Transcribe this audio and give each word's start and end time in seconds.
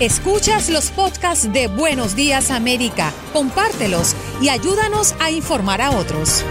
Escuchas 0.00 0.70
los 0.70 0.92
podcasts 0.92 1.52
de 1.52 1.66
Buenos 1.66 2.14
Días 2.14 2.52
América, 2.52 3.10
compártelos 3.32 4.14
y 4.40 4.48
ayúdanos 4.48 5.16
a 5.20 5.32
informar 5.32 5.80
a 5.80 5.90
otros. 5.90 6.46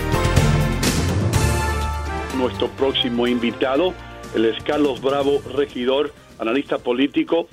Nuestro 2.37 2.67
próximo 2.67 3.25
invitado, 3.25 3.93
el 4.35 4.43
es 4.43 4.61
Carlos 4.65 4.99
Bravo, 5.01 5.39
regidor, 5.55 6.11
analista 6.39 6.79
político, 6.79 7.47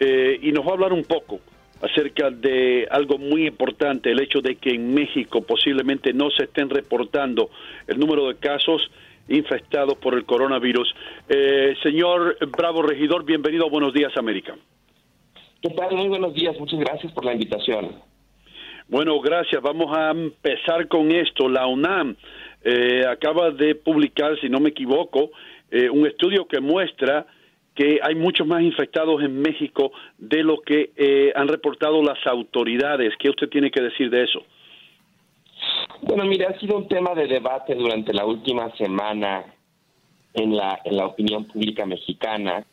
eh, 0.00 0.36
y 0.42 0.50
nos 0.50 0.66
va 0.66 0.70
a 0.70 0.72
hablar 0.72 0.92
un 0.92 1.04
poco 1.04 1.38
acerca 1.80 2.32
de 2.32 2.88
algo 2.90 3.16
muy 3.16 3.46
importante, 3.46 4.10
el 4.10 4.18
hecho 4.18 4.40
de 4.40 4.56
que 4.56 4.70
en 4.70 4.92
México 4.92 5.42
posiblemente 5.42 6.12
no 6.12 6.30
se 6.32 6.42
estén 6.42 6.68
reportando 6.70 7.50
el 7.86 8.00
número 8.00 8.26
de 8.26 8.34
casos 8.34 8.90
infectados 9.28 9.96
por 9.98 10.14
el 10.14 10.24
coronavirus. 10.24 10.92
Eh, 11.28 11.76
señor 11.84 12.36
Bravo, 12.50 12.82
regidor, 12.82 13.24
bienvenido 13.24 13.66
a 13.66 13.70
Buenos 13.70 13.94
Días 13.94 14.16
América. 14.16 14.56
¿Qué 15.62 15.68
tal? 15.70 15.94
Muy 15.94 16.08
buenos 16.08 16.32
días. 16.32 16.58
Muchas 16.58 16.80
gracias 16.80 17.12
por 17.12 17.24
la 17.24 17.34
invitación. 17.34 17.96
Bueno, 18.88 19.20
gracias. 19.20 19.60
Vamos 19.62 19.94
a 19.94 20.10
empezar 20.10 20.88
con 20.88 21.12
esto. 21.12 21.50
La 21.50 21.66
UNAM 21.66 22.16
eh, 22.64 23.04
acaba 23.06 23.50
de 23.50 23.74
publicar, 23.74 24.40
si 24.40 24.48
no 24.48 24.58
me 24.58 24.70
equivoco, 24.70 25.30
eh, 25.70 25.90
un 25.90 26.06
estudio 26.06 26.46
que 26.48 26.60
muestra 26.60 27.26
que 27.74 28.00
hay 28.02 28.14
muchos 28.14 28.46
más 28.46 28.62
infectados 28.62 29.22
en 29.22 29.40
México 29.40 29.92
de 30.16 30.42
lo 30.42 30.62
que 30.62 30.92
eh, 30.96 31.32
han 31.36 31.46
reportado 31.46 32.02
las 32.02 32.18
autoridades. 32.26 33.12
¿Qué 33.18 33.28
usted 33.28 33.50
tiene 33.50 33.70
que 33.70 33.82
decir 33.82 34.08
de 34.08 34.24
eso? 34.24 34.42
Bueno, 36.02 36.24
mire, 36.24 36.46
ha 36.46 36.58
sido 36.58 36.78
un 36.78 36.88
tema 36.88 37.14
de 37.14 37.26
debate 37.26 37.74
durante 37.74 38.14
la 38.14 38.24
última 38.24 38.74
semana 38.76 39.44
en 40.32 40.56
la, 40.56 40.80
en 40.84 40.96
la 40.96 41.06
opinión 41.06 41.44
pública 41.44 41.84
mexicana. 41.84 42.64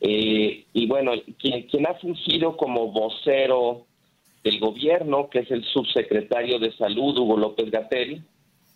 Eh, 0.00 0.64
y 0.72 0.86
bueno, 0.86 1.12
quien, 1.38 1.62
quien 1.68 1.86
ha 1.86 1.94
fungido 1.94 2.56
como 2.56 2.92
vocero 2.92 3.86
del 4.44 4.60
gobierno, 4.60 5.28
que 5.30 5.40
es 5.40 5.50
el 5.50 5.64
subsecretario 5.64 6.58
de 6.58 6.72
Salud, 6.72 7.16
Hugo 7.18 7.36
López 7.36 7.70
Gatel, 7.70 8.22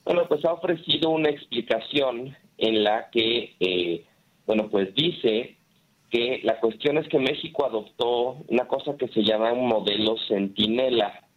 bueno, 0.04 0.26
pues 0.26 0.44
ha 0.44 0.52
ofrecido 0.52 1.10
una 1.10 1.28
explicación 1.28 2.34
en 2.58 2.84
la 2.84 3.10
que, 3.10 3.54
eh, 3.60 4.04
bueno, 4.46 4.68
pues 4.70 4.94
dice 4.94 5.56
que 6.10 6.40
la 6.42 6.58
cuestión 6.58 6.98
es 6.98 7.06
que 7.08 7.18
México 7.18 7.64
adoptó 7.64 8.38
una 8.48 8.66
cosa 8.66 8.96
que 8.96 9.08
se 9.08 9.22
llama 9.22 9.52
un 9.52 9.68
modelo 9.68 10.16
centinela, 10.26 11.28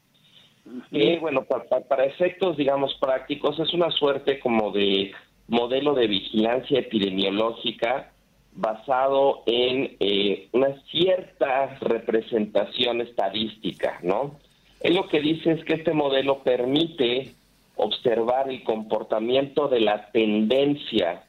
que, 0.91 1.19
bueno, 1.19 1.43
para, 1.43 1.65
para 1.81 2.05
efectos, 2.05 2.57
digamos, 2.57 2.95
prácticos, 2.95 3.59
es 3.59 3.73
una 3.73 3.91
suerte 3.91 4.39
como 4.39 4.71
de 4.71 5.11
modelo 5.47 5.93
de 5.93 6.07
vigilancia 6.07 6.79
epidemiológica 6.79 8.12
basado 8.55 9.43
en 9.45 9.95
eh, 9.99 10.49
una 10.51 10.79
cierta 10.91 11.77
representación 11.81 13.01
estadística, 13.01 13.99
¿no? 14.03 14.39
Él 14.81 14.95
lo 14.95 15.07
que 15.07 15.21
dice 15.21 15.51
es 15.51 15.63
que 15.63 15.73
este 15.73 15.93
modelo 15.93 16.43
permite 16.43 17.33
observar 17.75 18.49
el 18.49 18.63
comportamiento 18.63 19.67
de 19.67 19.79
la 19.79 20.11
tendencia 20.11 21.23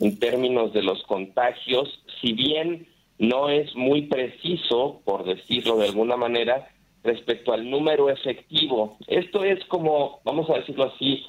en 0.00 0.18
términos 0.18 0.72
de 0.72 0.82
los 0.82 1.02
contagios, 1.04 2.02
si 2.20 2.32
bien 2.32 2.86
no 3.18 3.48
es 3.48 3.74
muy 3.74 4.02
preciso, 4.02 5.00
por 5.04 5.24
decirlo 5.24 5.78
de 5.78 5.86
alguna 5.86 6.16
manera, 6.16 6.68
respecto 7.02 7.52
al 7.52 7.68
número 7.68 8.10
efectivo. 8.10 8.96
Esto 9.06 9.44
es 9.44 9.64
como, 9.66 10.20
vamos 10.24 10.48
a 10.50 10.58
decirlo 10.58 10.92
así, 10.94 11.24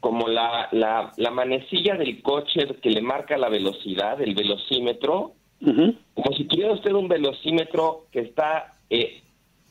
como 0.00 0.28
la, 0.28 0.68
la, 0.72 1.12
la, 1.16 1.30
manecilla 1.30 1.94
del 1.94 2.22
coche 2.22 2.66
que 2.82 2.90
le 2.90 3.02
marca 3.02 3.36
la 3.36 3.50
velocidad, 3.50 4.20
el 4.20 4.34
velocímetro, 4.34 5.34
como 5.62 6.36
si 6.36 6.44
tuviera 6.44 6.72
usted 6.72 6.92
un 6.92 7.06
velocímetro 7.06 8.06
que 8.10 8.20
está 8.20 8.78
eh, 8.88 9.20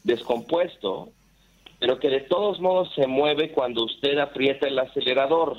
descompuesto, 0.03 1.09
pero 1.79 1.99
que 1.99 2.09
de 2.09 2.21
todos 2.21 2.59
modos 2.59 2.93
se 2.93 3.07
mueve 3.07 3.51
cuando 3.51 3.85
usted 3.85 4.19
aprieta 4.19 4.67
el 4.67 4.77
acelerador. 4.77 5.57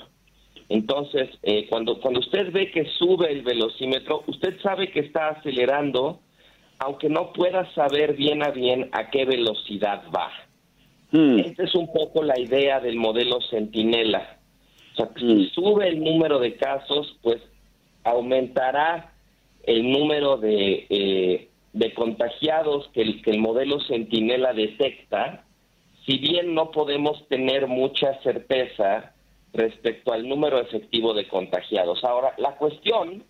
Entonces, 0.69 1.31
eh, 1.43 1.67
cuando, 1.69 2.01
cuando 2.01 2.21
usted 2.21 2.53
ve 2.53 2.71
que 2.71 2.85
sube 2.97 3.33
el 3.33 3.43
velocímetro, 3.43 4.23
usted 4.29 4.61
sabe 4.63 4.93
que 4.93 5.01
está 5.01 5.31
acelerando, 5.31 6.21
aunque 6.79 7.09
no 7.09 7.33
pueda 7.33 7.69
saber 7.75 8.15
bien 8.15 8.45
a 8.45 8.51
bien 8.51 8.89
a 8.93 9.11
qué 9.11 9.25
velocidad 9.25 10.05
va. 10.15 10.31
Esta 11.13 11.65
es 11.65 11.75
un 11.75 11.93
poco 11.93 12.23
la 12.23 12.39
idea 12.39 12.79
del 12.79 12.95
modelo 12.95 13.41
Centinela. 13.51 14.40
O 14.93 14.97
sea, 14.97 15.11
si 15.17 15.49
sube 15.51 15.89
el 15.89 16.03
número 16.03 16.39
de 16.39 16.57
casos, 16.57 17.19
pues 17.23 17.41
aumentará 18.05 19.13
el 19.65 19.91
número 19.91 20.37
de, 20.37 20.87
eh, 20.89 21.49
de 21.73 21.95
contagiados 21.95 22.89
que 22.93 23.03
el, 23.03 23.23
que 23.23 23.31
el 23.31 23.41
modelo 23.41 23.81
Centinela 23.81 24.53
detecta, 24.53 25.45
si 26.07 26.19
bien 26.19 26.55
no 26.55 26.71
podemos 26.71 27.27
tener 27.29 27.67
mucha 27.67 28.21
certeza 28.23 29.13
respecto 29.53 30.13
al 30.13 30.29
número 30.29 30.61
efectivo 30.61 31.15
de 31.15 31.29
contagiados. 31.29 32.03
Ahora, 32.05 32.35
la 32.39 32.57
cuestión, 32.57 33.25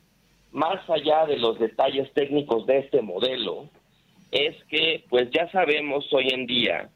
más 0.53 0.89
allá 0.89 1.27
de 1.27 1.39
los 1.39 1.59
detalles 1.59 2.13
técnicos 2.13 2.67
de 2.67 2.79
este 2.79 3.03
modelo, 3.03 3.69
es 4.31 4.57
que 4.65 5.05
pues 5.09 5.29
ya 5.31 5.51
sabemos 5.51 6.07
hoy 6.13 6.29
en 6.31 6.47
día 6.47 6.89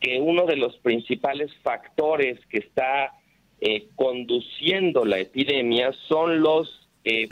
que 0.00 0.20
uno 0.20 0.46
de 0.46 0.56
los 0.56 0.76
principales 0.78 1.50
factores 1.62 2.38
que 2.46 2.58
está 2.58 3.12
eh, 3.60 3.88
conduciendo 3.94 5.04
la 5.04 5.18
epidemia 5.18 5.92
son 6.08 6.40
los 6.40 6.88
eh, 7.04 7.28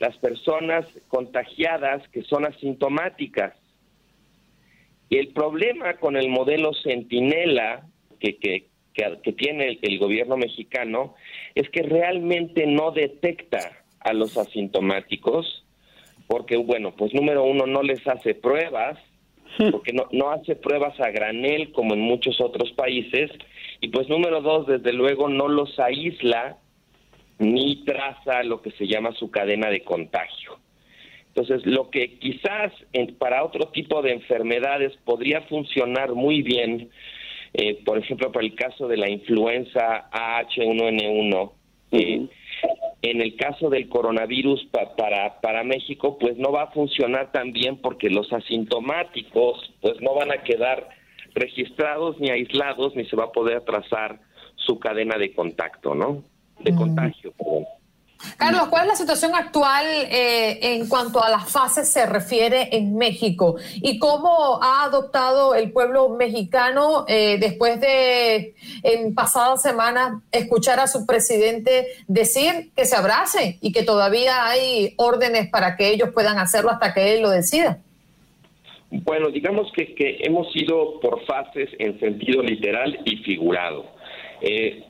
las 0.00 0.16
personas 0.16 0.86
contagiadas 1.08 2.08
que 2.08 2.22
son 2.22 2.46
asintomáticas. 2.46 3.54
Y 5.10 5.18
el 5.18 5.28
problema 5.28 5.94
con 5.94 6.16
el 6.16 6.28
modelo 6.30 6.72
Centinela 6.82 7.86
que, 8.18 8.38
que, 8.38 8.66
que, 8.94 9.32
tiene 9.32 9.78
el, 9.82 9.98
gobierno 9.98 10.36
mexicano 10.36 11.14
es 11.54 11.68
que 11.68 11.82
realmente 11.82 12.66
no 12.66 12.92
detecta 12.92 13.84
a 14.00 14.12
los 14.14 14.38
asintomáticos, 14.38 15.64
porque, 16.26 16.56
bueno, 16.56 16.94
pues 16.96 17.12
número 17.12 17.44
uno, 17.44 17.66
no 17.66 17.82
les 17.82 18.06
hace 18.06 18.34
pruebas, 18.34 18.98
porque 19.70 19.92
no, 19.92 20.08
no 20.12 20.30
hace 20.30 20.56
pruebas 20.56 20.98
a 21.00 21.10
granel 21.10 21.72
como 21.72 21.94
en 21.94 22.00
muchos 22.00 22.40
otros 22.40 22.72
países, 22.72 23.30
y 23.80 23.88
pues 23.88 24.08
número 24.08 24.40
dos, 24.40 24.66
desde 24.66 24.92
luego, 24.92 25.28
no 25.28 25.48
los 25.48 25.78
aísla 25.78 26.58
ni 27.38 27.84
traza 27.84 28.42
lo 28.42 28.60
que 28.60 28.70
se 28.72 28.86
llama 28.86 29.12
su 29.12 29.30
cadena 29.30 29.70
de 29.70 29.82
contagio. 29.82 30.58
Entonces, 31.28 31.64
lo 31.64 31.90
que 31.90 32.18
quizás 32.18 32.72
para 33.18 33.44
otro 33.44 33.68
tipo 33.68 34.02
de 34.02 34.12
enfermedades 34.12 34.96
podría 35.04 35.42
funcionar 35.42 36.12
muy 36.12 36.42
bien, 36.42 36.90
eh, 37.54 37.82
por 37.84 37.98
ejemplo, 37.98 38.30
para 38.30 38.44
el 38.44 38.54
caso 38.54 38.88
de 38.88 38.98
la 38.98 39.08
influenza 39.08 40.10
H1N1, 40.10 41.52
eh, 41.92 42.26
en 43.02 43.20
el 43.22 43.36
caso 43.36 43.70
del 43.70 43.88
coronavirus 43.88 44.66
para, 44.96 45.40
para 45.40 45.64
México, 45.64 46.18
pues 46.18 46.36
no 46.36 46.52
va 46.52 46.64
a 46.64 46.70
funcionar 46.72 47.32
tan 47.32 47.52
bien 47.52 47.78
porque 47.78 48.10
los 48.10 48.30
asintomáticos 48.32 49.72
pues 49.80 49.98
no 50.02 50.14
van 50.14 50.32
a 50.32 50.42
quedar 50.42 50.99
registrados 51.34 52.18
ni 52.18 52.30
aislados 52.30 52.94
ni 52.96 53.04
se 53.06 53.16
va 53.16 53.24
a 53.24 53.32
poder 53.32 53.62
trazar 53.62 54.20
su 54.56 54.78
cadena 54.78 55.16
de 55.16 55.34
contacto, 55.34 55.94
¿no? 55.94 56.22
de 56.62 56.74
contagio. 56.74 57.32
Carlos, 58.36 58.68
¿cuál 58.68 58.82
es 58.82 58.88
la 58.88 58.96
situación 58.96 59.34
actual 59.34 59.86
eh, 59.86 60.74
en 60.74 60.88
cuanto 60.88 61.24
a 61.24 61.30
las 61.30 61.50
fases 61.50 61.90
se 61.90 62.04
refiere 62.04 62.76
en 62.76 62.94
México? 62.96 63.56
¿Y 63.76 63.98
cómo 63.98 64.62
ha 64.62 64.84
adoptado 64.84 65.54
el 65.54 65.72
pueblo 65.72 66.10
mexicano 66.10 67.06
eh, 67.08 67.38
después 67.40 67.80
de, 67.80 68.54
en 68.82 69.14
pasadas 69.14 69.62
semanas, 69.62 70.22
escuchar 70.32 70.80
a 70.80 70.86
su 70.86 71.06
presidente 71.06 71.86
decir 72.08 72.72
que 72.76 72.84
se 72.84 72.94
abracen 72.94 73.56
y 73.62 73.72
que 73.72 73.84
todavía 73.84 74.46
hay 74.46 74.92
órdenes 74.98 75.48
para 75.48 75.76
que 75.76 75.88
ellos 75.88 76.10
puedan 76.12 76.38
hacerlo 76.38 76.70
hasta 76.70 76.92
que 76.92 77.14
él 77.14 77.22
lo 77.22 77.30
decida? 77.30 77.78
Bueno, 78.90 79.28
digamos 79.30 79.70
que, 79.72 79.94
que 79.94 80.18
hemos 80.22 80.48
ido 80.54 80.98
por 81.00 81.24
fases 81.24 81.70
en 81.78 81.98
sentido 82.00 82.42
literal 82.42 82.98
y 83.04 83.18
figurado. 83.18 83.86
Eh, 84.40 84.84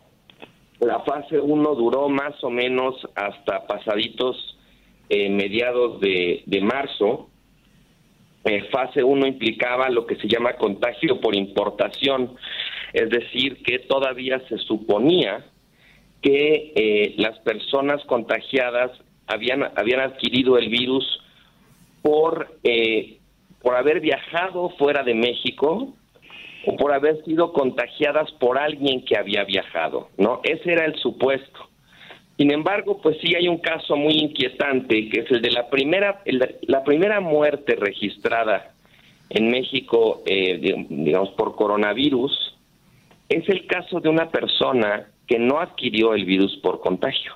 la 0.81 1.01
fase 1.01 1.39
1 1.39 1.75
duró 1.75 2.09
más 2.09 2.43
o 2.43 2.49
menos 2.49 2.95
hasta 3.15 3.67
pasaditos 3.67 4.57
eh, 5.11 5.29
mediados 5.29 6.01
de, 6.01 6.61
marzo. 6.63 7.29
Eh, 8.45 8.63
fase 8.73 9.05
1 9.05 9.27
implicaba 9.27 9.91
lo 9.91 10.07
que 10.07 10.17
se 10.17 10.27
llama 10.27 10.55
contagio 10.55 11.21
por 11.21 11.37
importación, 11.37 12.35
es 12.95 13.11
decir, 13.11 13.63
que 13.63 13.81
todavía 13.81 14.41
se 14.49 14.57
suponía 14.57 15.45
que 16.23 16.73
eh, 16.75 17.15
las 17.19 17.39
personas 17.41 18.03
contagiadas 18.07 18.93
habían, 19.27 19.63
habían 19.77 20.01
adquirido 20.01 20.57
el 20.57 20.71
virus 20.71 21.05
por, 22.01 22.57
por 23.63 23.77
haber 23.77 24.01
viajado 24.01 24.71
fuera 24.79 25.03
de 25.03 25.15
México 25.15 25.95
o 26.67 26.77
por 26.77 26.93
haber 26.93 27.23
sido 27.25 27.53
contagiadas 27.53 28.31
por 28.33 28.59
alguien 28.59 29.05
que 29.05 29.17
había 29.17 29.45
viajado, 29.45 30.09
¿no? 30.19 30.41
Ese 30.45 30.73
era 30.73 30.85
el 30.85 30.95
supuesto. 30.97 31.69
Sin 32.37 32.53
embargo, 32.53 33.01
pues 33.03 33.19
sí 33.21 33.35
hay 33.35 33.49
un 33.49 33.59
caso 33.59 33.97
muy 33.97 34.15
inquietante, 34.15 35.09
que 35.11 35.21
es 35.21 35.31
el 35.31 35.43
de 35.43 35.51
la 35.51 35.69
primera, 35.69 36.23
la 36.63 36.85
primera 36.85 37.21
muerte 37.21 37.77
registrada 37.77 38.73
en 39.29 39.49
México, 39.49 40.23
eh, 40.27 40.59
digamos, 40.89 41.31
por 41.31 41.55
coronavirus, 41.55 42.57
es 43.29 43.49
el 43.49 43.67
caso 43.67 44.01
de 44.01 44.09
una 44.09 44.31
persona 44.31 45.09
que 45.27 45.39
no 45.39 45.61
adquirió 45.61 46.15
el 46.15 46.25
virus 46.25 46.57
por 46.63 46.81
contagio. 46.81 47.35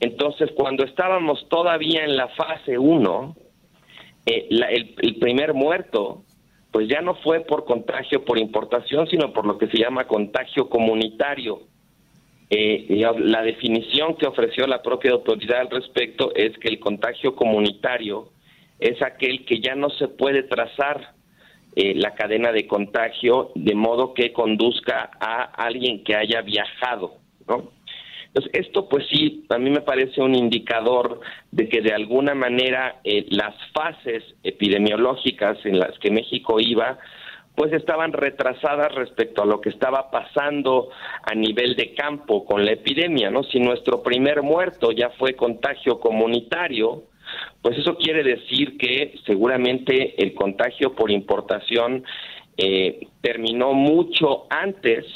Entonces, 0.00 0.50
cuando 0.54 0.84
estábamos 0.84 1.48
todavía 1.48 2.04
en 2.04 2.16
la 2.16 2.28
fase 2.28 2.78
1, 2.78 3.36
eh, 4.26 4.48
el, 4.50 4.94
el 5.00 5.16
primer 5.16 5.54
muerto 5.54 6.24
pues 6.76 6.88
ya 6.88 7.00
no 7.00 7.14
fue 7.14 7.40
por 7.40 7.64
contagio 7.64 8.22
por 8.22 8.38
importación, 8.38 9.08
sino 9.08 9.32
por 9.32 9.46
lo 9.46 9.56
que 9.56 9.66
se 9.68 9.78
llama 9.78 10.06
contagio 10.06 10.68
comunitario. 10.68 11.62
Eh, 12.50 13.02
la 13.18 13.42
definición 13.42 14.14
que 14.16 14.26
ofreció 14.26 14.66
la 14.66 14.82
propia 14.82 15.12
autoridad 15.12 15.60
al 15.60 15.70
respecto 15.70 16.34
es 16.34 16.56
que 16.58 16.68
el 16.68 16.78
contagio 16.78 17.34
comunitario 17.34 18.28
es 18.78 19.00
aquel 19.00 19.46
que 19.46 19.60
ya 19.60 19.74
no 19.74 19.88
se 19.88 20.08
puede 20.08 20.42
trazar 20.42 21.14
eh, 21.74 21.94
la 21.94 22.14
cadena 22.14 22.52
de 22.52 22.66
contagio 22.66 23.52
de 23.54 23.74
modo 23.74 24.12
que 24.12 24.34
conduzca 24.34 25.10
a 25.18 25.44
alguien 25.44 26.04
que 26.04 26.14
haya 26.14 26.42
viajado, 26.42 27.14
¿no? 27.48 27.70
Entonces, 28.36 28.66
esto 28.66 28.86
pues 28.86 29.06
sí, 29.08 29.46
a 29.48 29.56
mí 29.56 29.70
me 29.70 29.80
parece 29.80 30.20
un 30.20 30.34
indicador 30.34 31.20
de 31.52 31.70
que 31.70 31.80
de 31.80 31.94
alguna 31.94 32.34
manera 32.34 33.00
eh, 33.02 33.24
las 33.30 33.54
fases 33.72 34.22
epidemiológicas 34.42 35.56
en 35.64 35.78
las 35.78 35.98
que 36.00 36.10
México 36.10 36.60
iba, 36.60 36.98
pues 37.54 37.72
estaban 37.72 38.12
retrasadas 38.12 38.94
respecto 38.94 39.42
a 39.42 39.46
lo 39.46 39.62
que 39.62 39.70
estaba 39.70 40.10
pasando 40.10 40.90
a 41.22 41.34
nivel 41.34 41.76
de 41.76 41.94
campo 41.94 42.44
con 42.44 42.66
la 42.66 42.72
epidemia, 42.72 43.30
¿no? 43.30 43.42
Si 43.42 43.58
nuestro 43.58 44.02
primer 44.02 44.42
muerto 44.42 44.92
ya 44.92 45.08
fue 45.16 45.32
contagio 45.32 45.98
comunitario, 45.98 47.04
pues 47.62 47.78
eso 47.78 47.96
quiere 47.96 48.22
decir 48.22 48.76
que 48.76 49.14
seguramente 49.24 50.22
el 50.22 50.34
contagio 50.34 50.94
por 50.94 51.10
importación 51.10 52.04
eh, 52.58 53.00
terminó 53.22 53.72
mucho 53.72 54.44
antes 54.50 55.06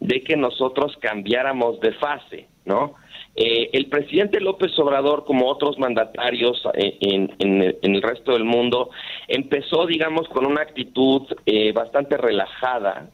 de 0.00 0.24
que 0.24 0.36
nosotros 0.36 0.96
cambiáramos 1.00 1.78
de 1.78 1.92
fase. 1.92 2.48
¿No? 2.64 2.94
Eh, 3.36 3.70
el 3.72 3.86
presidente 3.86 4.40
López 4.40 4.78
Obrador, 4.78 5.24
como 5.24 5.48
otros 5.48 5.78
mandatarios 5.78 6.62
eh, 6.74 6.98
en, 7.00 7.32
el 7.82 8.02
resto 8.02 8.32
del 8.32 8.44
mundo, 8.44 8.90
empezó, 9.26 9.86
digamos, 9.86 10.28
con 10.28 10.46
una 10.46 10.62
actitud 10.62 11.22
eh, 11.46 11.72
bastante 11.72 12.16
relajada, 12.16 13.10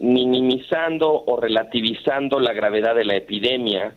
minimizando 0.00 1.24
o 1.26 1.40
relativizando 1.40 2.38
la 2.38 2.52
gravedad 2.52 2.94
de 2.94 3.04
la 3.04 3.16
epidemia, 3.16 3.96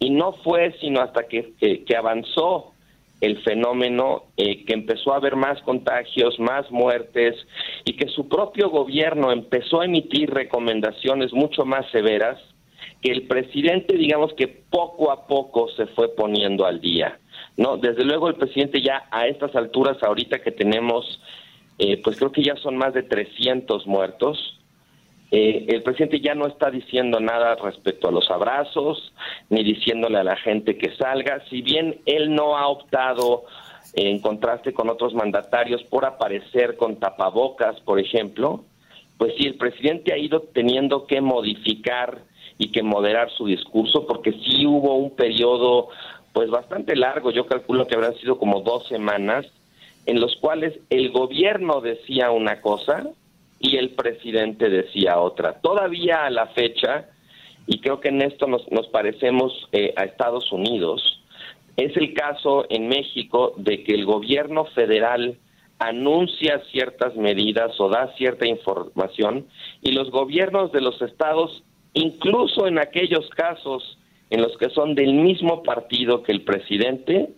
y 0.00 0.10
no 0.10 0.32
fue 0.32 0.74
sino 0.80 1.02
hasta 1.02 1.28
que, 1.28 1.52
que 1.56 1.96
avanzó 1.96 2.72
el 3.20 3.40
fenómeno, 3.42 4.24
que 4.36 4.64
empezó 4.66 5.12
a 5.12 5.18
haber 5.18 5.36
más 5.36 5.62
contagios, 5.62 6.40
más 6.40 6.68
muertes, 6.72 7.36
y 7.84 7.92
que 7.92 8.08
su 8.08 8.28
propio 8.28 8.70
gobierno 8.70 9.30
empezó 9.30 9.82
a 9.82 9.84
emitir 9.84 10.30
recomendaciones 10.30 11.32
mucho 11.32 11.64
más 11.64 11.88
severas, 11.92 12.40
que 13.00 13.10
el 13.10 13.26
presidente, 13.26 13.96
digamos 13.96 14.34
que 14.34 14.48
poco 14.48 15.10
a 15.10 15.26
poco 15.26 15.68
se 15.76 15.86
fue 15.86 16.14
poniendo 16.14 16.66
al 16.66 16.80
día. 16.80 17.18
No, 17.56 17.76
desde 17.76 18.04
luego 18.04 18.28
el 18.28 18.36
presidente 18.36 18.82
ya 18.82 19.06
a 19.10 19.26
estas 19.26 19.54
alturas, 19.54 20.02
ahorita 20.02 20.40
que 20.40 20.52
tenemos, 20.52 21.20
eh, 21.78 22.00
pues 22.02 22.18
creo 22.18 22.32
que 22.32 22.42
ya 22.42 22.56
son 22.56 22.76
más 22.76 22.94
de 22.94 23.02
300 23.02 23.86
muertos. 23.86 24.58
Eh, 25.30 25.66
el 25.68 25.82
presidente 25.82 26.20
ya 26.20 26.34
no 26.34 26.46
está 26.46 26.70
diciendo 26.70 27.20
nada 27.20 27.54
respecto 27.56 28.08
a 28.08 28.12
los 28.12 28.30
abrazos, 28.30 29.12
ni 29.48 29.62
diciéndole 29.62 30.18
a 30.18 30.24
la 30.24 30.36
gente 30.36 30.76
que 30.76 30.94
salga. 30.96 31.44
Si 31.48 31.62
bien 31.62 32.00
él 32.06 32.34
no 32.34 32.56
ha 32.56 32.66
optado, 32.66 33.44
en 33.94 34.20
contraste 34.20 34.72
con 34.72 34.88
otros 34.88 35.14
mandatarios, 35.14 35.82
por 35.84 36.04
aparecer 36.04 36.76
con 36.76 36.96
tapabocas, 36.96 37.80
por 37.80 37.98
ejemplo, 37.98 38.64
pues 39.18 39.34
sí, 39.36 39.46
el 39.46 39.56
presidente 39.56 40.12
ha 40.12 40.18
ido 40.18 40.40
teniendo 40.54 41.06
que 41.06 41.20
modificar 41.20 42.22
y 42.60 42.70
que 42.70 42.82
moderar 42.82 43.30
su 43.30 43.46
discurso, 43.46 44.06
porque 44.06 44.32
sí 44.32 44.66
hubo 44.66 44.94
un 44.96 45.16
periodo 45.16 45.88
pues 46.34 46.50
bastante 46.50 46.94
largo, 46.94 47.30
yo 47.30 47.46
calculo 47.46 47.86
que 47.86 47.94
habrán 47.94 48.14
sido 48.16 48.38
como 48.38 48.60
dos 48.60 48.86
semanas, 48.86 49.46
en 50.04 50.20
los 50.20 50.36
cuales 50.36 50.78
el 50.90 51.10
gobierno 51.10 51.80
decía 51.80 52.30
una 52.30 52.60
cosa 52.60 53.08
y 53.58 53.78
el 53.78 53.90
presidente 53.90 54.68
decía 54.68 55.18
otra. 55.18 55.54
Todavía 55.62 56.26
a 56.26 56.30
la 56.30 56.48
fecha, 56.48 57.08
y 57.66 57.80
creo 57.80 57.98
que 57.98 58.10
en 58.10 58.20
esto 58.20 58.46
nos, 58.46 58.70
nos 58.70 58.88
parecemos 58.88 59.66
eh, 59.72 59.94
a 59.96 60.04
Estados 60.04 60.52
Unidos, 60.52 61.22
es 61.78 61.96
el 61.96 62.12
caso 62.12 62.66
en 62.68 62.88
México 62.88 63.54
de 63.56 63.84
que 63.84 63.94
el 63.94 64.04
gobierno 64.04 64.66
federal 64.66 65.38
anuncia 65.78 66.60
ciertas 66.70 67.16
medidas 67.16 67.72
o 67.80 67.88
da 67.88 68.14
cierta 68.18 68.46
información 68.46 69.46
y 69.80 69.92
los 69.92 70.10
gobiernos 70.10 70.72
de 70.72 70.82
los 70.82 71.00
estados 71.00 71.62
incluso 71.94 72.66
en 72.66 72.78
aquellos 72.78 73.28
casos 73.30 73.98
en 74.30 74.42
los 74.42 74.56
que 74.58 74.70
son 74.70 74.94
del 74.94 75.12
mismo 75.12 75.62
partido 75.62 76.22
que 76.22 76.32
el 76.32 76.42
presidente, 76.42 77.30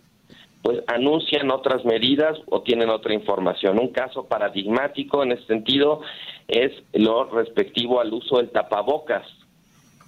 pues 0.63 0.81
anuncian 0.87 1.51
otras 1.51 1.85
medidas 1.85 2.39
o 2.47 2.63
tienen 2.63 2.91
otra 2.91 3.15
información. 3.15 3.79
Un 3.79 3.89
caso 3.89 4.27
paradigmático 4.27 5.23
en 5.23 5.33
ese 5.33 5.47
sentido 5.47 6.03
es 6.47 6.71
lo 6.93 7.25
respectivo 7.25 8.01
al 8.01 8.13
uso 8.13 8.37
del 8.37 8.51
tapabocas. 8.51 9.27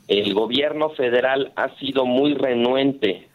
El 0.07 0.35
gobierno 0.35 0.91
federal 0.91 1.53
ha 1.57 1.75
sido 1.79 2.05
muy 2.05 2.35
renuente 2.35 3.29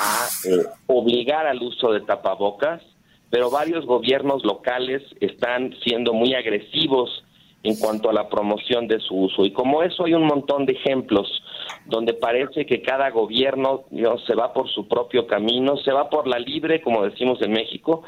a 0.00 0.28
eh, 0.44 0.64
obligar 0.86 1.46
al 1.46 1.62
uso 1.62 1.92
de 1.92 2.00
tapabocas, 2.00 2.82
pero 3.30 3.50
varios 3.50 3.86
gobiernos 3.86 4.44
locales 4.44 5.02
están 5.20 5.74
siendo 5.84 6.12
muy 6.12 6.34
agresivos 6.34 7.24
en 7.68 7.76
cuanto 7.76 8.08
a 8.08 8.12
la 8.12 8.28
promoción 8.28 8.88
de 8.88 8.98
su 9.00 9.14
uso. 9.14 9.44
Y 9.44 9.52
como 9.52 9.82
eso 9.82 10.06
hay 10.06 10.14
un 10.14 10.26
montón 10.26 10.64
de 10.64 10.72
ejemplos 10.72 11.42
donde 11.86 12.14
parece 12.14 12.64
que 12.64 12.80
cada 12.80 13.10
gobierno 13.10 13.84
se 14.26 14.34
va 14.34 14.52
por 14.52 14.68
su 14.70 14.88
propio 14.88 15.26
camino, 15.26 15.76
se 15.76 15.92
va 15.92 16.08
por 16.08 16.26
la 16.26 16.38
libre, 16.38 16.80
como 16.80 17.04
decimos 17.04 17.40
en 17.42 17.52
México, 17.52 18.04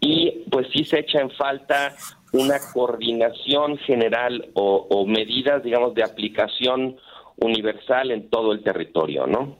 y 0.00 0.44
pues 0.50 0.68
sí 0.72 0.84
se 0.84 1.00
echa 1.00 1.20
en 1.20 1.30
falta 1.30 1.94
una 2.32 2.58
coordinación 2.72 3.78
general 3.78 4.50
o, 4.54 5.06
medidas, 5.06 5.62
digamos, 5.62 5.94
de 5.94 6.02
aplicación 6.02 6.96
universal 7.36 8.10
en 8.10 8.28
todo 8.28 8.52
el 8.52 8.62
territorio, 8.62 9.26
¿no? 9.26 9.58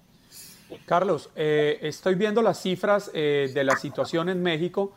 Carlos, 0.87 1.31
eh, 1.37 1.79
estoy 1.83 2.15
viendo 2.15 2.43
las 2.43 2.61
cifras 2.61 3.11
eh, 3.15 3.51
de 3.53 3.65
la 3.65 3.77
situación 3.77 4.29
en 4.29 4.43
México 4.43 4.93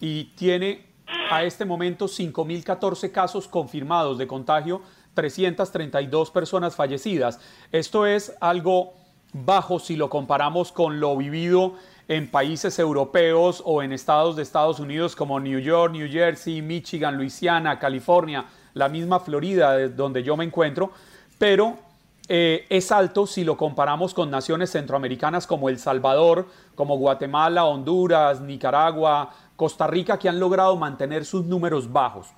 y 0.00 0.24
tiene 0.36 0.84
a 1.30 1.44
este 1.44 1.64
momento 1.64 2.06
5.014 2.06 3.10
casos 3.10 3.48
confirmados 3.48 4.18
de 4.18 4.26
contagio, 4.26 4.82
332 5.14 6.30
personas 6.30 6.76
fallecidas. 6.76 7.40
Esto 7.72 8.06
es 8.06 8.34
algo 8.40 8.94
bajo 9.32 9.78
si 9.78 9.96
lo 9.96 10.08
comparamos 10.08 10.72
con 10.72 11.00
lo 11.00 11.16
vivido 11.16 11.74
en 12.08 12.30
países 12.30 12.78
europeos 12.78 13.62
o 13.64 13.82
en 13.82 13.92
estados 13.92 14.36
de 14.36 14.42
Estados 14.42 14.78
Unidos 14.78 15.16
como 15.16 15.40
New 15.40 15.58
York, 15.58 15.92
New 15.92 16.08
Jersey, 16.10 16.62
Michigan, 16.62 17.16
Luisiana, 17.16 17.78
California, 17.78 18.46
la 18.74 18.88
misma 18.88 19.20
Florida 19.20 19.88
donde 19.88 20.22
yo 20.22 20.36
me 20.36 20.44
encuentro, 20.44 20.92
pero 21.38 21.85
eh, 22.28 22.66
es 22.68 22.92
alto 22.92 23.26
si 23.26 23.44
lo 23.44 23.56
comparamos 23.56 24.14
con 24.14 24.30
naciones 24.30 24.70
centroamericanas 24.70 25.46
como 25.46 25.68
El 25.68 25.78
Salvador, 25.78 26.46
como 26.74 26.96
Guatemala, 26.96 27.64
Honduras, 27.64 28.40
Nicaragua, 28.40 29.30
Costa 29.56 29.86
Rica, 29.86 30.18
que 30.18 30.28
han 30.28 30.40
logrado 30.40 30.76
mantener 30.76 31.24
sus 31.24 31.44
números 31.44 31.92
bajos. 31.92 32.28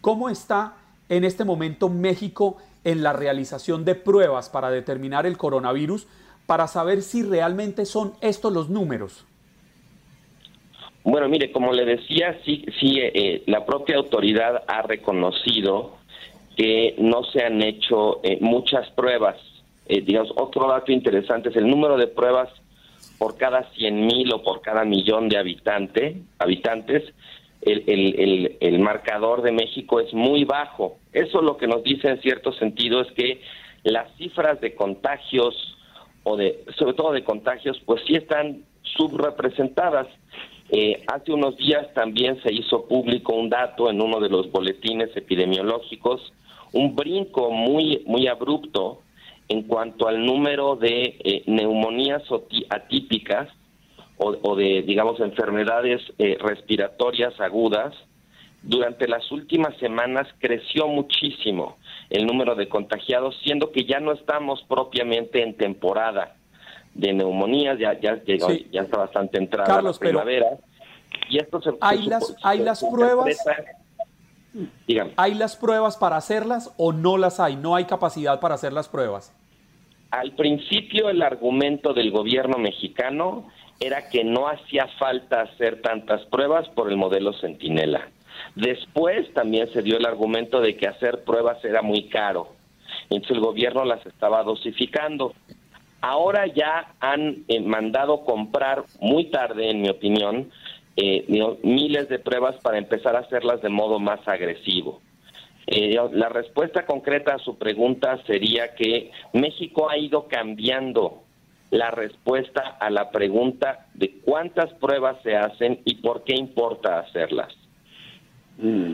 ¿Cómo 0.00 0.28
está 0.28 0.74
en 1.08 1.24
este 1.24 1.44
momento 1.44 1.88
México 1.88 2.56
en 2.84 3.02
la 3.02 3.12
realización 3.12 3.84
de 3.84 3.94
pruebas 3.94 4.48
para 4.48 4.70
determinar 4.70 5.26
el 5.26 5.36
coronavirus? 5.36 6.06
para 6.48 6.66
saber 6.66 7.02
si 7.02 7.22
realmente 7.22 7.84
son 7.84 8.14
estos 8.22 8.50
los 8.50 8.70
números? 8.70 9.26
Bueno, 11.04 11.28
mire, 11.28 11.52
como 11.52 11.74
le 11.74 11.84
decía, 11.84 12.40
sí, 12.42 12.64
sí, 12.80 13.00
eh, 13.00 13.42
la 13.44 13.66
propia 13.66 13.96
autoridad 13.96 14.64
ha 14.66 14.80
reconocido 14.80 15.97
que 16.58 16.96
no 16.98 17.22
se 17.22 17.44
han 17.44 17.62
hecho 17.62 18.20
eh, 18.24 18.38
muchas 18.40 18.90
pruebas. 18.90 19.36
Eh, 19.86 20.00
digamos, 20.00 20.32
otro 20.36 20.66
dato 20.68 20.90
interesante 20.90 21.50
es 21.50 21.56
el 21.56 21.70
número 21.70 21.96
de 21.96 22.08
pruebas 22.08 22.48
por 23.16 23.36
cada 23.36 23.70
100 23.74 24.06
mil 24.06 24.32
o 24.34 24.42
por 24.42 24.60
cada 24.60 24.84
millón 24.84 25.28
de 25.28 25.38
habitante, 25.38 26.20
habitantes. 26.38 27.04
El, 27.62 27.84
el, 27.86 28.56
el 28.60 28.78
marcador 28.80 29.42
de 29.42 29.52
México 29.52 30.00
es 30.00 30.12
muy 30.12 30.44
bajo. 30.44 30.98
Eso 31.12 31.42
lo 31.42 31.56
que 31.56 31.68
nos 31.68 31.84
dice 31.84 32.08
en 32.08 32.20
cierto 32.20 32.52
sentido 32.52 33.02
es 33.02 33.12
que 33.12 33.40
las 33.84 34.12
cifras 34.16 34.60
de 34.60 34.74
contagios 34.74 35.76
o 36.24 36.36
de, 36.36 36.64
sobre 36.76 36.94
todo 36.94 37.12
de 37.12 37.22
contagios, 37.22 37.80
pues 37.86 38.02
sí 38.04 38.16
están 38.16 38.64
subrepresentadas. 38.82 40.08
Eh, 40.70 41.04
hace 41.06 41.32
unos 41.32 41.56
días 41.56 41.86
también 41.94 42.42
se 42.42 42.52
hizo 42.52 42.86
público 42.86 43.32
un 43.32 43.48
dato 43.48 43.88
en 43.88 44.00
uno 44.02 44.18
de 44.20 44.28
los 44.28 44.50
boletines 44.50 45.16
epidemiológicos, 45.16 46.32
un 46.72 46.94
brinco 46.94 47.50
muy, 47.50 48.02
muy 48.06 48.26
abrupto 48.26 49.02
en 49.48 49.62
cuanto 49.62 50.08
al 50.08 50.24
número 50.24 50.76
de 50.76 51.16
eh, 51.24 51.42
neumonías 51.46 52.22
atípicas 52.68 53.48
o, 54.20 54.56
de, 54.56 54.82
digamos, 54.82 55.20
enfermedades 55.20 56.02
eh, 56.18 56.36
respiratorias 56.40 57.40
agudas. 57.40 57.94
Durante 58.62 59.06
las 59.06 59.30
últimas 59.30 59.76
semanas 59.76 60.26
creció 60.40 60.88
muchísimo 60.88 61.76
el 62.10 62.26
número 62.26 62.56
de 62.56 62.68
contagiados, 62.68 63.38
siendo 63.44 63.70
que 63.70 63.84
ya 63.84 64.00
no 64.00 64.12
estamos 64.12 64.64
propiamente 64.68 65.42
en 65.42 65.56
temporada 65.56 66.34
de 66.94 67.12
neumonías, 67.12 67.78
ya 67.78 67.98
ya 68.00 68.20
ya 68.26 68.82
está 68.82 68.98
bastante 68.98 69.38
entrada 69.38 69.80
la 69.80 69.92
primavera. 69.92 70.58
y 71.30 71.38
esto 71.38 71.62
se, 71.62 71.70
hay 71.80 72.06
las 72.06 72.34
hay 72.42 72.58
las 72.58 72.82
pruebas 72.84 73.36
¿Hay 75.16 75.34
las 75.34 75.56
pruebas 75.56 75.96
para 75.96 76.16
hacerlas 76.16 76.74
o 76.76 76.92
no 76.92 77.18
las 77.18 77.40
hay? 77.40 77.56
No 77.56 77.74
hay 77.74 77.84
capacidad 77.84 78.40
para 78.40 78.54
hacer 78.54 78.72
las 78.72 78.88
pruebas. 78.88 79.34
Al 80.10 80.32
principio 80.32 81.10
el 81.10 81.22
argumento 81.22 81.92
del 81.92 82.10
gobierno 82.10 82.58
mexicano 82.58 83.46
era 83.80 84.08
que 84.08 84.24
no 84.24 84.48
hacía 84.48 84.88
falta 84.98 85.42
hacer 85.42 85.82
tantas 85.82 86.24
pruebas 86.26 86.68
por 86.70 86.90
el 86.90 86.96
modelo 86.96 87.32
Centinela. 87.34 88.08
Después 88.54 89.32
también 89.34 89.70
se 89.72 89.82
dio 89.82 89.98
el 89.98 90.06
argumento 90.06 90.60
de 90.60 90.76
que 90.76 90.88
hacer 90.88 91.24
pruebas 91.24 91.64
era 91.64 91.82
muy 91.82 92.08
caro. 92.08 92.54
Entonces 93.10 93.36
el 93.36 93.40
gobierno 93.40 93.84
las 93.84 94.04
estaba 94.06 94.42
dosificando. 94.42 95.34
Ahora 96.00 96.46
ya 96.46 96.94
han 97.00 97.44
eh, 97.48 97.60
mandado 97.60 98.24
comprar 98.24 98.84
muy 99.00 99.26
tarde, 99.26 99.70
en 99.70 99.82
mi 99.82 99.88
opinión, 99.88 100.50
eh, 101.00 101.24
miles 101.62 102.08
de 102.08 102.18
pruebas 102.18 102.56
para 102.56 102.76
empezar 102.76 103.14
a 103.14 103.20
hacerlas 103.20 103.62
de 103.62 103.68
modo 103.68 104.00
más 104.00 104.26
agresivo. 104.26 105.00
Eh, 105.68 105.96
la 106.12 106.28
respuesta 106.28 106.86
concreta 106.86 107.34
a 107.34 107.38
su 107.38 107.56
pregunta 107.56 108.18
sería 108.26 108.74
que 108.74 109.12
México 109.32 109.88
ha 109.88 109.96
ido 109.96 110.26
cambiando 110.26 111.22
la 111.70 111.92
respuesta 111.92 112.78
a 112.80 112.90
la 112.90 113.10
pregunta 113.12 113.86
de 113.94 114.18
cuántas 114.24 114.72
pruebas 114.74 115.22
se 115.22 115.36
hacen 115.36 115.82
y 115.84 115.96
por 115.96 116.24
qué 116.24 116.34
importa 116.34 116.98
hacerlas. 116.98 117.54
Mm, 118.56 118.92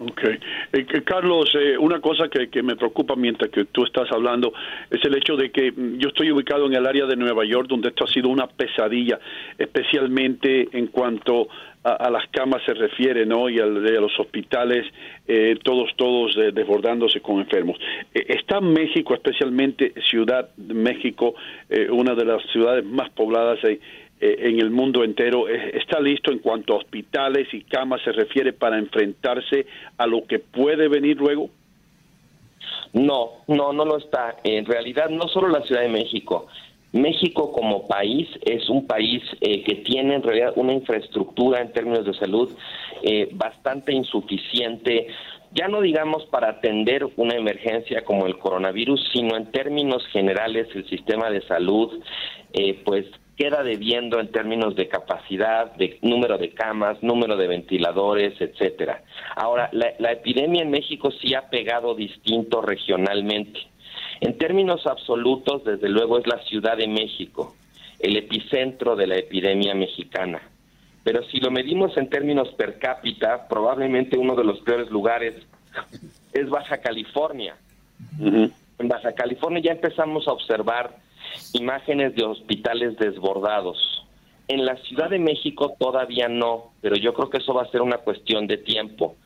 ok. 0.00 0.22
Eh, 0.72 0.86
Carlos, 1.04 1.50
eh, 1.54 1.76
una 1.78 2.00
cosa 2.00 2.28
que, 2.28 2.48
que, 2.48 2.62
me 2.62 2.76
preocupa 2.76 3.14
mientras 3.16 3.50
que 3.50 3.66
tú 3.66 3.84
estás 3.84 4.10
hablando 4.10 4.52
es 4.90 5.00
el 5.04 5.16
hecho 5.16 5.36
de 5.36 5.50
que 5.50 5.70
mm, 5.70 5.98
yo 5.98 6.08
estoy 6.08 6.32
ubicado 6.32 6.66
en 6.66 6.74
el 6.74 6.86
área 6.86 7.06
de 7.06 7.16
Nueva 7.16 7.44
York 7.44 7.68
donde 7.68 7.88
esto 7.88 8.04
ha 8.04 8.08
sido 8.08 8.28
una 8.28 8.46
pesadilla, 8.46 9.18
especialmente 9.58 10.68
en 10.72 10.88
cuanto 10.88 11.48
a, 11.82 12.10
las 12.10 12.26
camas 12.30 12.62
se 12.66 12.74
refiere, 12.74 13.24
¿no? 13.24 13.48
Y 13.48 13.58
a, 13.58 13.64
los 13.64 14.18
hospitales, 14.20 14.86
eh, 15.26 15.56
todos, 15.62 15.90
todos 15.96 16.36
desbordándose 16.52 17.22
con 17.22 17.38
enfermos. 17.38 17.78
está 18.12 18.60
México, 18.60 19.14
especialmente 19.14 19.94
Ciudad 20.10 20.50
de 20.58 20.74
México, 20.74 21.34
una 21.90 22.14
de 22.14 22.24
las 22.26 22.42
ciudades 22.52 22.84
más 22.84 23.08
pobladas 23.10 23.58
eh, 23.64 23.80
en 24.20 24.60
el 24.60 24.70
mundo 24.70 25.02
entero 25.02 25.48
eh, 25.48 25.78
está 25.78 25.98
listo 25.98 26.30
en 26.30 26.40
cuanto 26.40 26.74
a 26.74 26.76
hospitales 26.76 27.48
y 27.52 27.62
camas 27.62 28.02
se 28.02 28.12
refiere 28.12 28.52
para 28.52 28.78
enfrentarse 28.78 29.66
a 29.96 30.06
lo 30.06 30.26
que 30.26 30.38
puede 30.38 30.88
venir 30.88 31.16
luego? 31.16 31.48
No, 32.92 33.30
no, 33.48 33.72
no 33.72 33.84
lo 33.84 33.96
está. 33.96 34.36
En 34.44 34.66
realidad, 34.66 35.08
no 35.08 35.26
solo 35.28 35.48
la 35.48 35.62
Ciudad 35.62 35.82
de 35.82 35.88
México. 35.88 36.48
México 36.92 37.52
como 37.52 37.86
país 37.86 38.28
es 38.42 38.68
un 38.68 38.86
país 38.86 39.22
eh, 39.40 39.62
que 39.62 39.76
tiene 39.76 40.16
en 40.16 40.22
realidad 40.22 40.52
una 40.56 40.72
infraestructura 40.72 41.60
en 41.60 41.72
términos 41.72 42.04
de 42.04 42.14
salud 42.14 42.50
bastante 43.32 43.94
insuficiente, 43.94 45.06
ya 45.52 45.68
no 45.68 45.80
digamos 45.80 46.26
para 46.26 46.50
atender 46.50 47.08
una 47.16 47.34
emergencia 47.34 48.04
como 48.04 48.26
el 48.26 48.36
coronavirus, 48.38 49.08
sino 49.10 49.38
en 49.38 49.50
términos 49.50 50.06
generales 50.08 50.68
el 50.74 50.86
sistema 50.86 51.30
de 51.30 51.40
salud, 51.40 51.98
pues 52.84 53.06
queda 53.40 53.62
debiendo 53.62 54.20
en 54.20 54.30
términos 54.30 54.76
de 54.76 54.86
capacidad, 54.86 55.74
de 55.76 55.98
número 56.02 56.36
de 56.36 56.50
camas, 56.50 57.02
número 57.02 57.38
de 57.38 57.46
ventiladores, 57.48 58.38
etcétera. 58.38 59.02
Ahora, 59.34 59.70
la, 59.72 60.12
epidemia 60.12 60.60
en 60.60 60.70
México 60.70 61.10
sí 61.10 61.32
ha 61.32 61.48
pegado 61.48 61.94
distinto 61.94 62.60
regionalmente. 62.60 63.58
En 64.20 64.36
términos 64.36 64.86
absolutos, 64.86 65.64
desde 65.64 65.88
luego, 65.88 66.18
es 66.18 66.26
la 66.26 66.42
Ciudad 66.42 66.76
de 66.76 66.86
México, 66.86 67.56
el 67.98 68.18
epicentro 68.18 68.94
de 68.94 69.06
la 69.06 69.16
epidemia 69.16 69.74
mexicana. 69.74 70.42
Pero 71.02 71.22
si 71.30 71.40
lo 71.40 71.50
medimos 71.50 71.96
en 71.96 72.10
términos 72.10 72.50
per 72.58 72.78
cápita, 72.78 73.48
probablemente 73.48 74.18
uno 74.18 74.34
de 74.34 74.44
los 74.44 74.60
peores 74.60 74.90
lugares 74.90 75.34
es 76.34 76.50
Baja 76.50 76.76
California. 76.82 77.56
En 78.20 78.88
Baja 78.88 79.12
California 79.12 79.62
ya 79.62 79.72
empezamos 79.72 80.28
a 80.28 80.32
observar 80.32 80.94
imágenes 81.52 82.14
de 82.14 82.24
hospitales 82.24 82.96
desbordados. 82.98 84.06
En 84.48 84.64
la 84.64 84.76
Ciudad 84.78 85.10
de 85.10 85.18
México 85.18 85.76
todavía 85.78 86.28
no, 86.28 86.72
pero 86.80 86.96
yo 86.96 87.14
creo 87.14 87.30
que 87.30 87.38
eso 87.38 87.54
va 87.54 87.62
a 87.62 87.70
ser 87.70 87.82
una 87.82 87.98
cuestión 87.98 88.46
de 88.46 88.58
tiempo. 88.58 89.16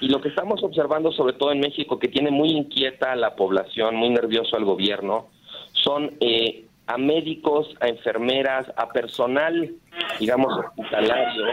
Y 0.00 0.08
lo 0.08 0.20
que 0.20 0.28
estamos 0.28 0.62
observando, 0.62 1.10
sobre 1.12 1.32
todo 1.32 1.52
en 1.52 1.60
México, 1.60 1.98
que 1.98 2.08
tiene 2.08 2.30
muy 2.30 2.50
inquieta 2.50 3.12
a 3.12 3.16
la 3.16 3.34
población, 3.34 3.96
muy 3.96 4.10
nervioso 4.10 4.56
al 4.56 4.64
gobierno, 4.64 5.28
son 5.72 6.16
eh, 6.20 6.66
a 6.86 6.98
médicos, 6.98 7.74
a 7.80 7.88
enfermeras, 7.88 8.66
a 8.76 8.88
personal, 8.92 9.72
digamos, 10.20 10.52
hospitalario, 10.52 11.46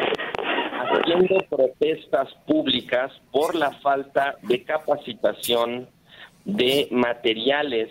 haciendo 0.91 1.37
protestas 1.49 2.29
públicas 2.45 3.11
por 3.31 3.55
la 3.55 3.71
falta 3.79 4.35
de 4.43 4.63
capacitación 4.63 5.87
de 6.45 6.87
materiales 6.91 7.89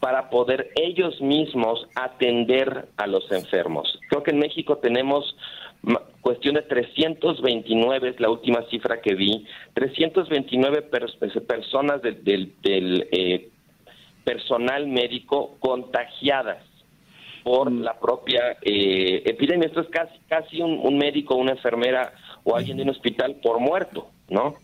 para 0.00 0.30
poder 0.30 0.70
ellos 0.76 1.20
mismos 1.20 1.86
atender 1.94 2.88
a 2.96 3.06
los 3.06 3.30
enfermos. 3.32 3.98
Creo 4.08 4.22
que 4.22 4.30
en 4.30 4.38
México 4.38 4.78
tenemos 4.78 5.36
cuestión 6.20 6.54
de 6.54 6.62
329, 6.62 8.10
es 8.10 8.20
la 8.20 8.30
última 8.30 8.62
cifra 8.70 9.00
que 9.00 9.14
vi, 9.14 9.46
329 9.74 10.82
personas 10.82 12.02
del, 12.02 12.54
eh, 12.64 13.48
personal 14.24 14.86
médico 14.88 15.56
contagiadas 15.58 16.62
por 17.42 17.70
mm. 17.70 17.80
la 17.80 17.98
propia 17.98 18.58
eh, 18.62 19.22
epidemia. 19.24 19.68
Esto 19.68 19.80
es 19.80 19.88
casi, 19.88 20.18
casi 20.28 20.60
un, 20.60 20.78
un 20.82 20.98
médico, 20.98 21.34
una 21.34 21.52
enfermera 21.52 22.12
o 22.44 22.56
alguien 22.56 22.76
de 22.76 22.82
un 22.82 22.90
hospital 22.90 23.36
por 23.42 23.58
muerto, 23.60 24.10
¿no? 24.28 24.56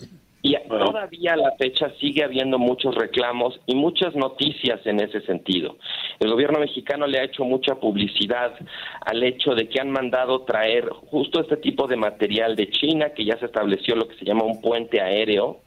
Y 0.46 0.54
todavía 0.68 1.32
a 1.32 1.36
la 1.36 1.52
fecha 1.52 1.90
sigue 1.98 2.22
habiendo 2.22 2.58
muchos 2.58 2.94
reclamos 2.94 3.58
y 3.64 3.74
muchas 3.74 4.14
noticias 4.14 4.78
en 4.84 5.00
ese 5.00 5.22
sentido. 5.22 5.78
El 6.20 6.30
gobierno 6.30 6.58
mexicano 6.58 7.06
le 7.06 7.18
ha 7.18 7.24
hecho 7.24 7.44
mucha 7.44 7.76
publicidad 7.76 8.52
al 9.06 9.22
hecho 9.22 9.54
de 9.54 9.70
que 9.70 9.80
han 9.80 9.90
mandado 9.90 10.42
traer 10.42 10.90
justo 10.90 11.40
este 11.40 11.56
tipo 11.56 11.86
de 11.86 11.96
material 11.96 12.56
de 12.56 12.68
China, 12.68 13.14
que 13.16 13.24
ya 13.24 13.38
se 13.38 13.46
estableció 13.46 13.96
lo 13.96 14.06
que 14.06 14.16
se 14.16 14.26
llama 14.26 14.44
un 14.44 14.60
puente 14.60 15.00
aéreo, 15.00 15.60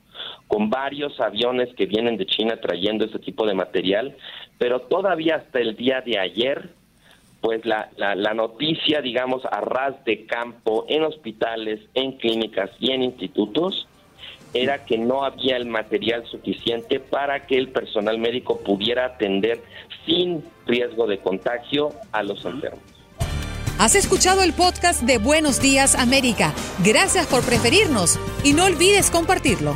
con 0.45 0.69
varios 0.69 1.19
aviones 1.19 1.73
que 1.73 1.87
vienen 1.87 2.15
de 2.15 2.27
China 2.27 2.61
trayendo 2.61 3.05
este 3.05 3.17
tipo 3.17 3.47
de 3.47 3.55
material, 3.55 4.15
pero 4.59 4.81
todavía 4.81 5.37
hasta 5.37 5.59
el 5.59 5.75
día 5.75 6.01
de 6.01 6.19
ayer 6.19 6.69
pues 7.41 7.65
la, 7.65 7.89
la, 7.97 8.13
la, 8.13 8.35
noticia, 8.35 9.01
digamos, 9.01 9.43
a 9.45 9.59
ras 9.61 10.03
de 10.05 10.27
campo 10.27 10.85
en 10.87 11.03
hospitales, 11.03 11.79
en 11.95 12.13
clínicas 12.13 12.69
y 12.79 12.91
en 12.91 13.01
institutos 13.01 13.87
era 14.61 14.85
que 14.85 14.97
no 14.97 15.23
había 15.23 15.57
el 15.57 15.65
material 15.65 16.25
suficiente 16.25 16.99
para 16.99 17.45
que 17.45 17.57
el 17.57 17.69
personal 17.69 18.17
médico 18.17 18.59
pudiera 18.59 19.05
atender 19.05 19.63
sin 20.05 20.43
riesgo 20.65 21.07
de 21.07 21.19
contagio 21.19 21.89
a 22.11 22.23
los 22.23 22.43
enfermos. 22.45 22.81
Has 23.79 23.93
escuchado 23.93 24.41
el 24.41 24.53
podcast 24.53 25.03
de 25.03 25.19
Buenos 25.19 25.61
Días 25.61 25.93
América. 25.93 26.53
Gracias 26.83 27.27
por 27.27 27.43
preferirnos 27.43 28.19
y 28.43 28.53
no 28.53 28.65
olvides 28.65 29.11
compartirlo. 29.11 29.75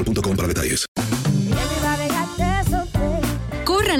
boostmobile 0.03 0.35
para 0.35 0.47
detalles. 0.47 0.85